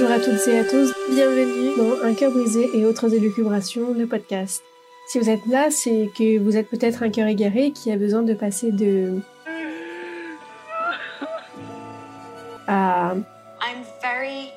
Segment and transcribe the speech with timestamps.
[0.00, 4.06] Bonjour à toutes et à tous, bienvenue dans Un cœur brisé et autres élucubrations, le
[4.06, 4.62] podcast.
[5.08, 8.22] Si vous êtes là, c'est que vous êtes peut-être un cœur égaré qui a besoin
[8.22, 9.18] de passer de...
[12.68, 13.16] à...
[13.60, 14.52] I'm very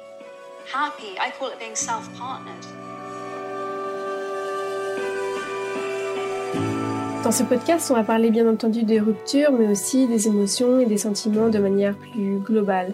[0.71, 1.17] happy.
[1.19, 2.63] I call it being self-partnered.
[7.23, 10.85] Dans ce podcast, on va parler bien entendu des ruptures, mais aussi des émotions et
[10.85, 12.93] des sentiments de manière plus globale.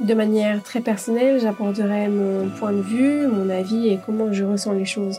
[0.00, 4.72] De manière très personnelle, j'apporterai mon point de vue, mon avis et comment je ressens
[4.72, 5.18] les choses.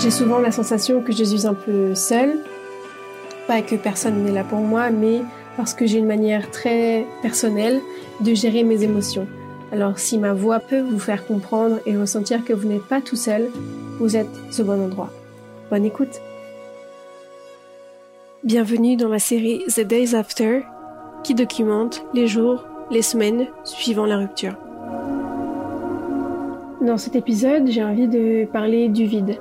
[0.00, 2.38] J'ai souvent la sensation que je suis un peu seule,
[3.46, 5.20] pas que personne n'est là pour moi, mais
[5.56, 7.80] parce que j'ai une manière très personnelle
[8.20, 9.28] de gérer mes émotions.
[9.70, 13.16] Alors si ma voix peut vous faire comprendre et ressentir que vous n'êtes pas tout
[13.16, 13.48] seul,
[14.00, 14.26] vous êtes
[14.58, 15.10] au bon endroit.
[15.70, 16.20] Bonne écoute.
[18.42, 20.62] Bienvenue dans la série The Days After
[21.22, 24.56] qui documente les jours, les semaines suivant la rupture.
[26.80, 29.38] Dans cet épisode, j'ai envie de parler du vide.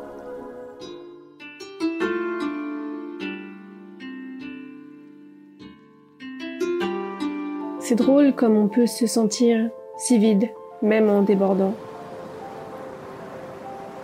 [7.79, 10.49] C'est drôle comme on peut se sentir si vide,
[10.81, 11.73] même en débordant.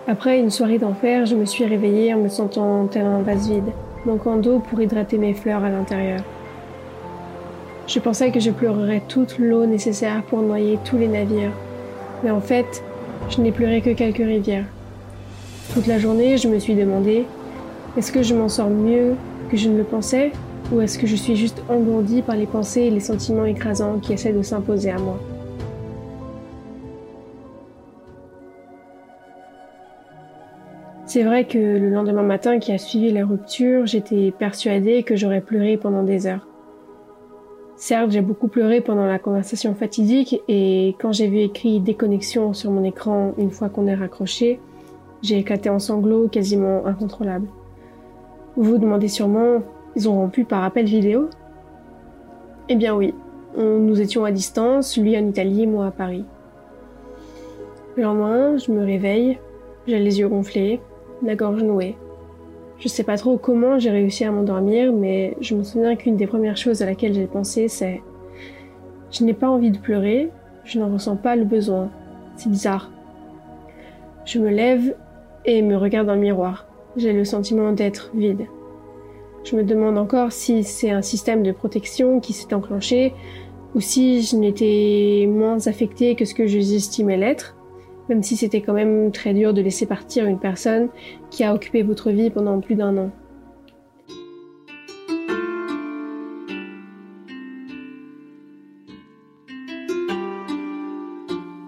[0.08, 3.72] Après une soirée d'enfer, je me suis réveillée en me sentant tel un vase vide,
[4.06, 6.22] manquant d'eau pour hydrater mes fleurs à l'intérieur.
[7.88, 11.54] Je pensais que je pleurerais toute l'eau nécessaire pour noyer tous les navires.
[12.22, 12.84] Mais en fait,
[13.30, 14.66] je n'ai pleuré que quelques rivières.
[15.74, 17.26] Toute la journée, je me suis demandé,
[17.98, 19.16] est-ce que je m'en sors mieux
[19.50, 20.34] que je ne le pensais
[20.70, 24.12] ou est-ce que je suis juste engourdie par les pensées et les sentiments écrasants qui
[24.12, 25.18] essaient de s'imposer à moi?
[31.06, 35.40] C'est vrai que le lendemain matin qui a suivi la rupture, j'étais persuadée que j'aurais
[35.40, 36.47] pleuré pendant des heures.
[37.80, 42.72] Certes, j'ai beaucoup pleuré pendant la conversation fatidique et quand j'ai vu écrit déconnexion sur
[42.72, 44.60] mon écran une fois qu'on est raccroché,
[45.22, 47.48] j'ai éclaté en sanglots quasiment incontrôlables.
[48.56, 49.62] Vous vous demandez sûrement,
[49.96, 51.30] ils ont rompu par appel vidéo?
[52.68, 53.14] Eh bien oui,
[53.56, 56.26] nous étions à distance, lui en Italie, moi à Paris.
[57.96, 59.38] Le lendemain, je me réveille,
[59.86, 60.82] j'ai les yeux gonflés,
[61.22, 61.96] la gorge nouée.
[62.80, 66.28] Je sais pas trop comment j'ai réussi à m'endormir, mais je me souviens qu'une des
[66.28, 68.02] premières choses à laquelle j'ai pensé, c'est
[69.12, 70.30] je n'ai pas envie de pleurer,
[70.64, 71.90] je n'en ressens pas le besoin.
[72.36, 72.92] C'est bizarre.
[74.26, 74.96] Je me lève
[75.46, 76.68] et me regarde dans le miroir.
[76.98, 78.46] J'ai le sentiment d'être vide.
[79.44, 83.14] Je me demande encore si c'est un système de protection qui s'est enclenché
[83.74, 87.57] ou si je n'étais moins affectée que ce que j'estimais l'être
[88.10, 90.90] même si c'était quand même très dur de laisser partir une personne
[91.30, 93.12] qui a occupé votre vie pendant plus d'un an.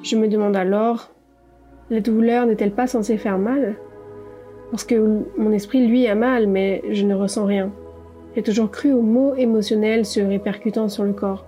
[0.01, 1.11] Je me demande alors,
[1.91, 3.75] la douleur n'est-elle pas censée faire mal?
[4.71, 7.71] Parce que mon esprit, lui, a mal, mais je ne ressens rien.
[8.35, 11.45] J'ai toujours cru aux mots émotionnels se répercutant sur le corps.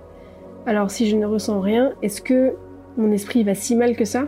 [0.66, 2.53] Alors si je ne ressens rien, est-ce que
[2.97, 4.28] mon esprit va si mal que ça?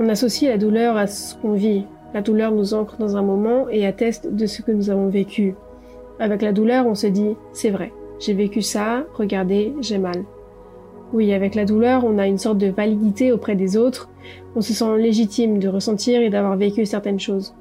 [0.00, 1.84] On associe la douleur à ce qu'on vit.
[2.14, 5.54] La douleur nous ancre dans un moment et atteste de ce que nous avons vécu.
[6.18, 10.24] Avec la douleur, on se dit, c'est vrai, j'ai vécu ça, regardez, j'ai mal.
[11.12, 14.08] Oui, avec la douleur, on a une sorte de validité auprès des autres,
[14.56, 17.54] on se sent légitime de ressentir et d'avoir vécu certaines choses.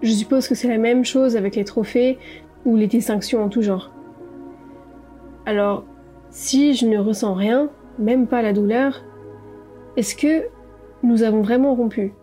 [0.00, 2.18] Je suppose que c'est la même chose avec les trophées
[2.64, 3.90] ou les distinctions en tout genre.
[5.44, 5.84] Alors,
[6.30, 7.68] si je ne ressens rien,
[7.98, 9.04] même pas la douleur,
[9.98, 10.44] est-ce que
[11.04, 12.14] nous avons vraiment rompu.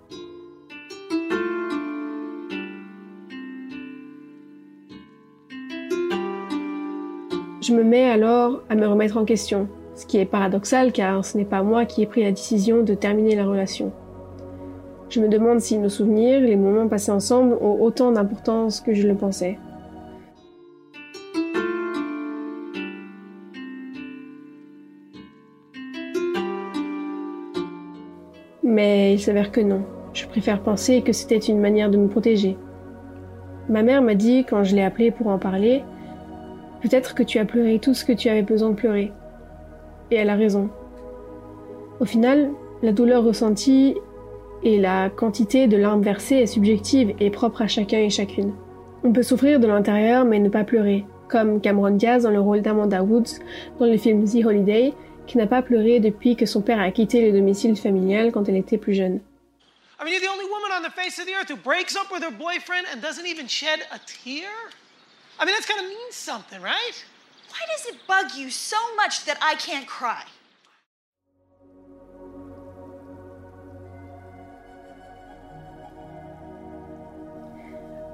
[7.61, 11.37] Je me mets alors à me remettre en question, ce qui est paradoxal car ce
[11.37, 13.91] n'est pas moi qui ai pris la décision de terminer la relation.
[15.09, 19.07] Je me demande si nos souvenirs, les moments passés ensemble ont autant d'importance que je
[19.07, 19.59] le pensais.
[28.71, 29.81] Mais il s'avère que non.
[30.13, 32.57] Je préfère penser que c'était une manière de me protéger.
[33.67, 35.83] Ma mère m'a dit quand je l'ai appelée pour en parler,
[36.81, 39.11] peut-être que tu as pleuré tout ce que tu avais besoin de pleurer.
[40.09, 40.69] Et elle a raison.
[41.99, 42.51] Au final,
[42.81, 43.97] la douleur ressentie
[44.63, 48.53] et la quantité de larmes versées est subjective et propre à chacun et chacune.
[49.03, 52.61] On peut souffrir de l'intérieur mais ne pas pleurer, comme Cameron Diaz dans le rôle
[52.61, 53.41] d'Amanda Woods
[53.79, 54.93] dans le film The Holiday,
[55.31, 58.57] qui n'a pas pleuré depuis que son père a quitté le domicile familial quand elle
[58.57, 59.21] était plus jeune.
[59.97, 62.11] I mean, you're the only woman on the face of the earth who breaks up
[62.11, 64.49] with her boyfriend and doesn't even shed a tear?
[65.39, 67.05] I mean, that's gotta mean something, right?
[67.47, 70.23] Why does it bug you so much that I can't cry?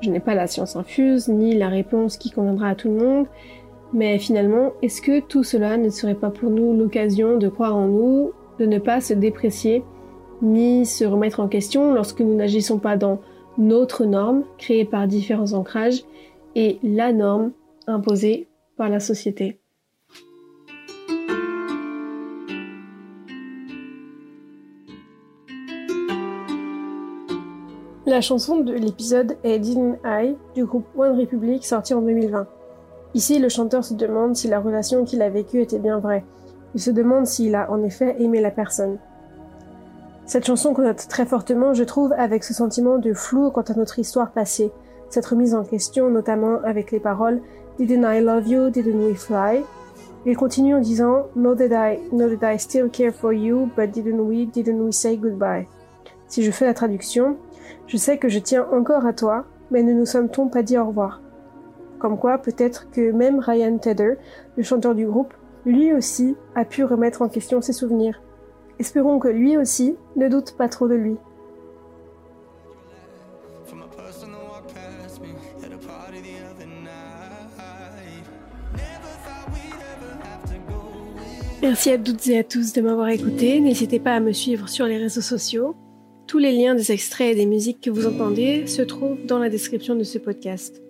[0.04, 3.28] Je n'ai pas la science infuse, ni la réponse qui conviendra à tout le monde,
[3.94, 7.88] mais finalement, est-ce que tout cela ne serait pas pour nous l'occasion de croire en
[7.88, 9.84] nous, de ne pas se déprécier,
[10.42, 13.20] ni se remettre en question lorsque nous n'agissons pas dans
[13.58, 16.04] notre norme, créée par différents ancrages,
[16.56, 17.52] et la norme
[17.88, 18.48] imposée
[18.78, 19.60] par la société?
[28.06, 32.48] La chanson de l'épisode est Didn't I du groupe One Republic sorti en 2020.
[33.18, 36.24] Ici, le chanteur se demande si la relation qu'il a vécue était bien vraie.
[36.76, 39.00] Il se demande s'il a en effet aimé la personne.
[40.28, 43.98] Cette chanson connote très fortement, je trouve, avec ce sentiment de flou quant à notre
[43.98, 44.72] histoire passée,
[45.10, 47.42] cette remise en question notamment avec les paroles
[47.80, 49.64] Didn't I love you, didn't we fly?
[50.28, 53.90] Il continue en disant Know that I, know that I still care for you, but
[53.90, 55.66] didn't we, didn't we say goodbye?
[56.28, 57.38] Si je fais la traduction,
[57.88, 60.86] je sais que je tiens encore à toi, mais ne nous sommes-t-on pas dit au
[60.86, 61.20] revoir?
[62.00, 64.16] Comme quoi, peut-être que même Ryan Tedder,
[64.56, 65.34] le chanteur du groupe,
[65.66, 68.22] lui aussi a pu remettre en question ses souvenirs.
[68.80, 71.18] Espérons que lui aussi ne doute pas trop de lui.
[81.62, 83.60] Merci à toutes et à tous de m'avoir écouté.
[83.60, 85.76] N'hésitez pas à me suivre sur les réseaux sociaux.
[86.28, 89.50] Tous les liens des extraits et des musiques que vous entendez se trouvent dans la
[89.50, 90.82] description de ce podcast.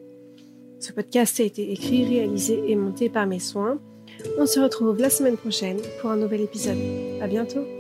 [0.79, 3.79] Ce podcast a été écrit, réalisé et monté par mes soins.
[4.37, 6.77] On se retrouve la semaine prochaine pour un nouvel épisode.
[7.21, 7.76] À bientôt!